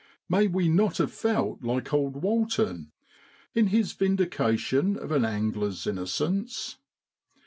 [0.27, 2.91] May we not have felt like old Walton
[3.53, 6.77] in his vindication of an angler's innocence